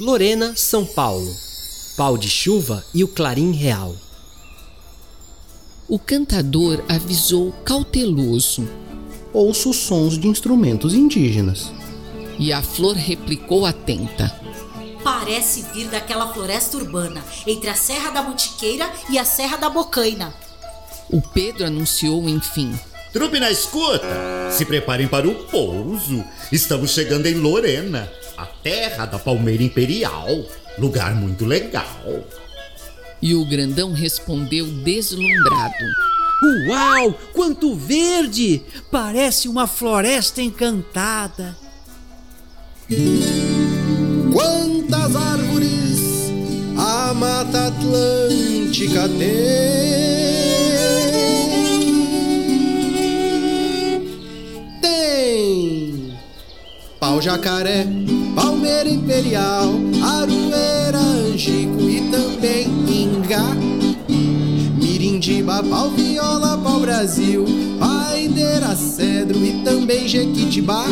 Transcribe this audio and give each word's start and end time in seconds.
Lorena, 0.00 0.54
São 0.56 0.86
Paulo. 0.86 1.30
Pau 1.94 2.16
de 2.16 2.26
chuva 2.26 2.82
e 2.94 3.04
o 3.04 3.08
clarim 3.08 3.52
real. 3.52 3.94
O 5.86 5.98
cantador 5.98 6.82
avisou 6.88 7.52
cauteloso. 7.66 8.66
Ouço 9.30 9.74
sons 9.74 10.18
de 10.18 10.26
instrumentos 10.26 10.94
indígenas. 10.94 11.70
E 12.38 12.50
a 12.50 12.62
flor 12.62 12.96
replicou 12.96 13.66
atenta. 13.66 14.34
Parece 15.04 15.66
vir 15.74 15.88
daquela 15.88 16.32
floresta 16.32 16.78
urbana, 16.78 17.22
entre 17.46 17.68
a 17.68 17.74
Serra 17.74 18.10
da 18.10 18.22
Mantiqueira 18.22 18.90
e 19.10 19.18
a 19.18 19.24
Serra 19.26 19.58
da 19.58 19.68
Bocaina. 19.68 20.32
O 21.10 21.20
Pedro 21.20 21.66
anunciou 21.66 22.26
enfim. 22.26 22.72
Trupe 23.12 23.38
na 23.38 23.50
escuta! 23.50 24.06
Se 24.50 24.64
preparem 24.64 25.08
para 25.08 25.28
o 25.28 25.34
pouso. 25.46 26.24
Estamos 26.50 26.92
chegando 26.92 27.26
em 27.26 27.34
Lorena, 27.34 28.10
a 28.40 28.46
terra 28.46 29.04
da 29.04 29.18
palmeira 29.18 29.62
imperial. 29.62 30.26
Lugar 30.78 31.14
muito 31.14 31.44
legal. 31.44 32.24
E 33.20 33.34
o 33.34 33.44
grandão 33.44 33.92
respondeu 33.92 34.66
deslumbrado. 34.66 35.74
Uau! 36.68 37.12
Quanto 37.34 37.74
verde! 37.74 38.62
Parece 38.90 39.46
uma 39.46 39.66
floresta 39.66 40.40
encantada. 40.40 41.54
Quantas 44.32 45.14
árvores 45.14 46.00
a 46.78 47.12
Mata 47.12 47.68
Atlântica 47.68 49.06
tem! 49.18 50.19
Pau 57.00 57.18
jacaré, 57.18 57.86
palmeira 58.36 58.90
imperial, 58.90 59.72
aroeira, 60.02 60.98
angico 60.98 61.80
e 61.80 62.02
também 62.10 62.66
ingá. 62.86 63.56
Mirindiba, 64.76 65.62
pau 65.62 65.90
viola, 65.92 66.58
pau 66.58 66.78
Brasil, 66.80 67.46
paideira, 67.78 68.76
cedro 68.76 69.42
e 69.42 69.64
também 69.64 70.06
jequitibá. 70.06 70.84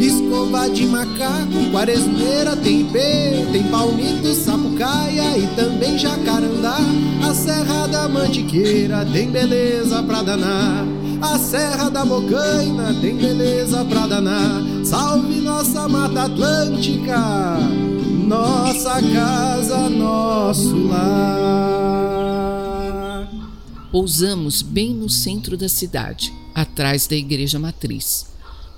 Escova 0.00 0.70
de 0.70 0.86
macaco, 0.86 1.70
quaresmeira, 1.72 2.56
tem 2.56 2.84
pé, 2.86 3.44
tem 3.50 3.64
palmito, 3.64 4.32
sapucaia 4.32 5.36
e 5.36 5.46
também 5.56 5.98
jacarandá. 5.98 6.78
A 7.28 7.34
Serra 7.34 7.88
da 7.88 8.08
Mantiqueira 8.08 9.04
tem 9.12 9.28
beleza 9.28 10.00
pra 10.04 10.22
danar. 10.22 10.86
A 11.22 11.38
Serra 11.38 11.90
da 11.90 12.02
Bocaina 12.04 12.94
tem 13.00 13.14
beleza 13.14 13.84
pra 13.84 14.06
danar. 14.06 14.62
Salve 14.84 15.40
nossa 15.42 15.86
Mata 15.86 16.22
Atlântica, 16.22 17.58
nossa 18.26 19.02
casa, 19.02 19.90
nosso 19.90 20.76
lar. 20.86 21.70
Pousamos 23.92 24.62
bem 24.62 24.94
no 24.94 25.10
centro 25.10 25.58
da 25.58 25.68
cidade, 25.68 26.32
atrás 26.54 27.06
da 27.06 27.16
igreja 27.16 27.58
matriz. 27.58 28.26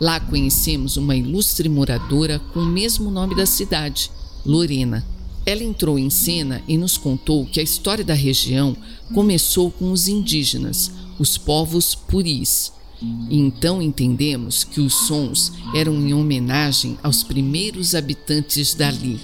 Lá 0.00 0.18
conhecemos 0.18 0.96
uma 0.96 1.14
ilustre 1.14 1.68
moradora 1.68 2.40
com 2.52 2.58
o 2.60 2.66
mesmo 2.66 3.08
nome 3.08 3.36
da 3.36 3.46
cidade, 3.46 4.10
Lorena. 4.44 5.06
Ela 5.46 5.62
entrou 5.62 5.96
em 5.98 6.10
cena 6.10 6.60
e 6.66 6.76
nos 6.76 6.96
contou 6.96 7.46
que 7.46 7.60
a 7.60 7.62
história 7.62 8.04
da 8.04 8.14
região 8.14 8.76
começou 9.14 9.70
com 9.70 9.92
os 9.92 10.08
indígenas, 10.08 10.90
os 11.18 11.36
povos 11.36 11.94
puris. 11.94 12.72
Então 13.30 13.82
entendemos 13.82 14.62
que 14.64 14.80
os 14.80 14.94
sons 15.06 15.52
eram 15.74 15.94
em 15.94 16.14
homenagem 16.14 16.98
aos 17.02 17.22
primeiros 17.22 17.94
habitantes 17.94 18.74
dali. 18.74 19.20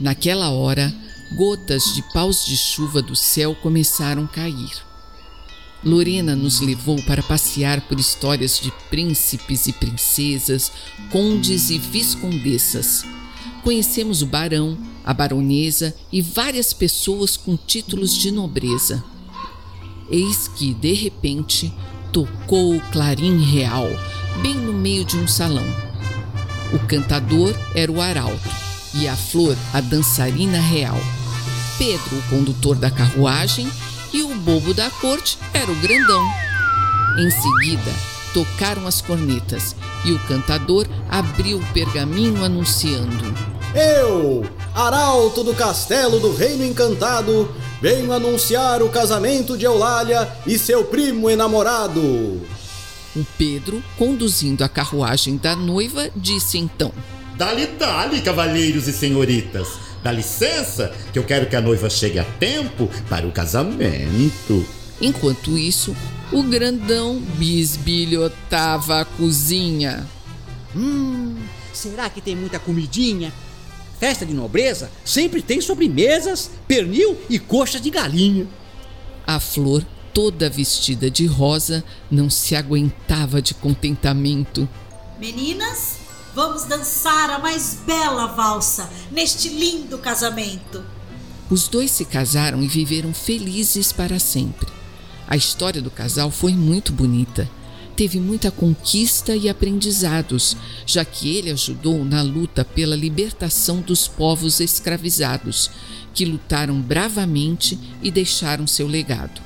Naquela 0.00 0.50
hora, 0.50 0.94
gotas 1.36 1.94
de 1.94 2.02
paus 2.12 2.44
de 2.44 2.56
chuva 2.56 3.02
do 3.02 3.16
céu 3.16 3.54
começaram 3.56 4.24
a 4.24 4.28
cair. 4.28 4.70
Lorena 5.84 6.34
nos 6.34 6.60
levou 6.60 7.00
para 7.02 7.22
passear 7.22 7.80
por 7.82 8.00
histórias 8.00 8.58
de 8.58 8.72
príncipes 8.88 9.66
e 9.66 9.72
princesas, 9.72 10.72
condes 11.10 11.68
e 11.68 11.78
viscondessas. 11.78 13.04
Conhecemos 13.62 14.22
o 14.22 14.26
barão, 14.26 14.78
a 15.04 15.12
baronesa 15.12 15.94
e 16.10 16.22
várias 16.22 16.72
pessoas 16.72 17.36
com 17.36 17.56
títulos 17.56 18.14
de 18.14 18.30
nobreza. 18.30 19.04
Eis 20.10 20.48
que, 20.48 20.74
de 20.74 20.92
repente, 20.92 21.72
tocou 22.12 22.76
o 22.76 22.80
clarim 22.92 23.42
real, 23.42 23.88
bem 24.42 24.54
no 24.54 24.72
meio 24.72 25.04
de 25.04 25.16
um 25.16 25.26
salão. 25.26 25.66
O 26.72 26.78
cantador 26.86 27.54
era 27.74 27.90
o 27.90 28.00
arauto 28.00 28.50
e 28.94 29.08
a 29.08 29.16
flor 29.16 29.56
a 29.72 29.80
dançarina 29.80 30.60
real. 30.60 30.98
Pedro, 31.78 32.18
o 32.18 32.22
condutor 32.30 32.76
da 32.76 32.90
carruagem, 32.90 33.68
e 34.12 34.22
o 34.22 34.34
bobo 34.36 34.72
da 34.72 34.88
corte 34.90 35.36
era 35.52 35.70
o 35.70 35.74
grandão. 35.76 36.22
Em 37.18 37.30
seguida, 37.30 37.92
tocaram 38.32 38.86
as 38.86 39.00
cornetas 39.00 39.74
e 40.04 40.12
o 40.12 40.18
cantador 40.26 40.86
abriu 41.08 41.58
o 41.58 41.66
pergaminho 41.72 42.44
anunciando: 42.44 43.34
Eu, 43.74 44.46
arauto 44.72 45.42
do 45.42 45.52
castelo 45.52 46.20
do 46.20 46.32
Reino 46.32 46.64
Encantado, 46.64 47.52
venho 47.82 48.12
anunciar 48.12 48.80
o 48.84 48.88
casamento 48.88 49.58
de 49.58 49.64
Eulália 49.64 50.30
e 50.46 50.56
seu 50.56 50.84
primo 50.84 51.28
enamorado. 51.28 52.00
O 52.00 53.26
Pedro, 53.36 53.82
conduzindo 53.98 54.62
a 54.62 54.68
carruagem 54.68 55.36
da 55.36 55.56
noiva, 55.56 56.08
disse 56.14 56.56
então: 56.56 56.92
Dali, 57.36 57.66
dali, 57.66 58.20
cavalheiros 58.20 58.86
e 58.86 58.92
senhoritas. 58.92 59.66
Dá 60.04 60.12
licença, 60.12 60.94
que 61.12 61.18
eu 61.18 61.24
quero 61.24 61.46
que 61.46 61.56
a 61.56 61.60
noiva 61.60 61.90
chegue 61.90 62.20
a 62.20 62.24
tempo 62.24 62.88
para 63.08 63.26
o 63.26 63.32
casamento. 63.32 64.64
Enquanto 65.00 65.58
isso, 65.58 65.96
o 66.30 66.44
grandão 66.44 67.18
bisbilhotava 67.36 69.00
a 69.00 69.04
cozinha. 69.04 70.06
Hum, 70.76 71.34
será 71.72 72.08
que 72.08 72.20
tem 72.20 72.36
muita 72.36 72.60
comidinha? 72.60 73.32
Festa 73.98 74.26
de 74.26 74.34
nobreza 74.34 74.90
sempre 75.04 75.40
tem 75.40 75.60
sobremesas, 75.60 76.50
pernil 76.66 77.16
e 77.28 77.38
coxas 77.38 77.80
de 77.80 77.90
galinha. 77.90 78.46
A 79.26 79.40
flor, 79.40 79.84
toda 80.12 80.50
vestida 80.50 81.10
de 81.10 81.26
rosa, 81.26 81.82
não 82.10 82.28
se 82.28 82.54
aguentava 82.54 83.40
de 83.40 83.54
contentamento. 83.54 84.68
Meninas, 85.18 85.96
vamos 86.34 86.64
dançar 86.64 87.30
a 87.30 87.38
mais 87.38 87.78
bela 87.86 88.26
valsa 88.26 88.90
neste 89.10 89.48
lindo 89.48 89.98
casamento. 89.98 90.84
Os 91.50 91.68
dois 91.68 91.90
se 91.90 92.04
casaram 92.04 92.62
e 92.62 92.66
viveram 92.66 93.14
felizes 93.14 93.92
para 93.92 94.18
sempre. 94.18 94.66
A 95.26 95.36
história 95.36 95.80
do 95.80 95.90
casal 95.90 96.30
foi 96.30 96.52
muito 96.52 96.92
bonita. 96.92 97.48
Teve 97.96 98.18
muita 98.18 98.50
conquista 98.50 99.36
e 99.36 99.48
aprendizados, 99.48 100.56
já 100.84 101.04
que 101.04 101.36
ele 101.36 101.50
ajudou 101.50 102.04
na 102.04 102.22
luta 102.22 102.64
pela 102.64 102.96
libertação 102.96 103.80
dos 103.80 104.08
povos 104.08 104.58
escravizados, 104.58 105.70
que 106.12 106.24
lutaram 106.24 106.80
bravamente 106.80 107.78
e 108.02 108.10
deixaram 108.10 108.66
seu 108.66 108.88
legado. 108.88 109.40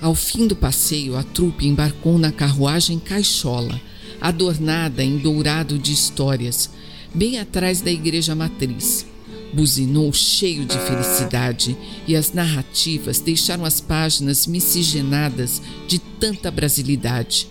Ao 0.00 0.14
fim 0.14 0.46
do 0.46 0.56
passeio, 0.56 1.16
a 1.16 1.22
trupe 1.22 1.66
embarcou 1.66 2.18
na 2.18 2.32
carruagem 2.32 2.98
Caixola, 2.98 3.78
adornada 4.18 5.04
em 5.04 5.18
dourado 5.18 5.78
de 5.78 5.92
histórias, 5.92 6.70
bem 7.14 7.38
atrás 7.38 7.82
da 7.82 7.90
igreja 7.90 8.34
matriz. 8.34 9.06
Buzinou 9.52 10.12
cheio 10.12 10.64
de 10.64 10.78
felicidade 10.78 11.76
e 12.06 12.14
as 12.14 12.32
narrativas 12.32 13.20
deixaram 13.20 13.64
as 13.64 13.80
páginas 13.80 14.46
miscigenadas 14.46 15.60
de 15.88 15.98
tanta 15.98 16.50
brasilidade. 16.50 17.48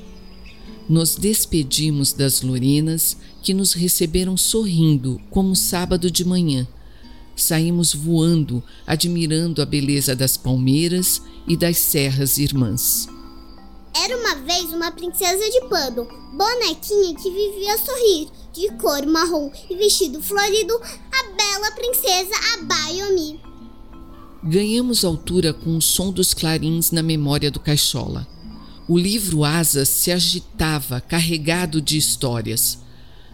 Nos 0.88 1.16
despedimos 1.16 2.14
das 2.14 2.42
Lorenas, 2.42 3.18
que 3.44 3.54
nos 3.54 3.74
receberam 3.74 4.36
sorrindo, 4.36 5.22
como 5.30 5.56
sábado 5.56 6.10
de 6.10 6.26
manhã. 6.26 6.68
Saímos 7.36 7.94
voando, 7.94 8.64
admirando 8.88 9.62
a 9.62 9.66
beleza 9.66 10.16
das 10.16 10.36
palmeiras 10.36 11.22
e 11.48 11.56
das 11.56 11.78
serras 11.78 12.38
irmãs. 12.38 13.08
Era 13.96 14.18
uma 14.18 14.36
vez 14.36 14.66
uma 14.74 14.92
princesa 14.92 15.50
de 15.50 15.62
pano, 15.68 16.08
bonequinha 16.34 17.16
que 17.16 17.30
vivia 17.30 17.74
a 17.74 17.78
sorrir, 17.78 18.30
de 18.54 18.70
cor 18.82 19.06
marrom 19.06 19.52
e 19.70 19.76
vestido 19.76 20.22
florido, 20.22 20.80
bela 21.40 21.72
princesa 21.72 22.36
Abayomi. 22.56 23.40
Ganhamos 24.44 25.06
altura 25.06 25.54
com 25.54 25.78
o 25.78 25.82
som 25.82 26.12
dos 26.12 26.34
clarins 26.34 26.92
na 26.92 27.02
memória 27.02 27.50
do 27.50 27.62
Caixola. 27.62 28.28
O 28.90 28.98
livro 28.98 29.46
Asas 29.46 29.88
se 29.88 30.12
agitava, 30.12 31.00
carregado 31.00 31.82
de 31.82 31.98
histórias. 31.98 32.80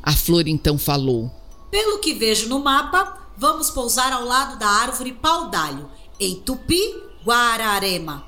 A 0.03 0.11
flor 0.11 0.47
então 0.47 0.77
falou: 0.77 1.31
Pelo 1.71 1.97
que 1.97 2.13
vejo 2.13 2.47
no 2.47 2.59
mapa, 2.59 3.27
vamos 3.35 3.71
pousar 3.71 4.13
ao 4.13 4.23
lado 4.23 4.59
da 4.59 4.67
árvore 4.67 5.11
pau-d'alho, 5.11 5.89
em 6.19 6.35
Tupi, 6.35 6.81
Guararema. 7.25 8.23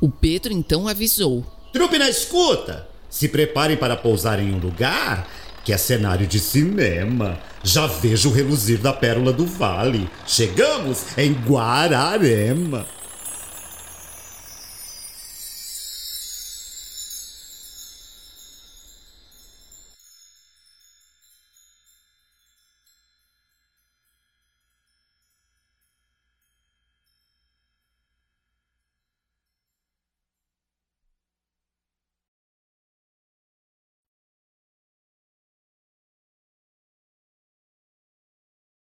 O 0.00 0.08
Pedro 0.08 0.54
então 0.54 0.88
avisou: 0.88 1.44
Trupe 1.70 1.98
na 1.98 2.08
escuta! 2.08 2.88
Se 3.10 3.28
preparem 3.28 3.76
para 3.76 3.94
pousar 3.94 4.40
em 4.40 4.54
um 4.54 4.58
lugar 4.58 5.28
que 5.64 5.72
é 5.72 5.76
cenário 5.76 6.26
de 6.26 6.38
cinema. 6.38 7.38
Já 7.62 7.86
vejo 7.86 8.30
o 8.30 8.32
reluzir 8.32 8.78
da 8.78 8.92
pérola 8.92 9.32
do 9.32 9.46
vale. 9.46 10.08
Chegamos 10.26 11.16
em 11.16 11.32
Guararema. 11.32 12.86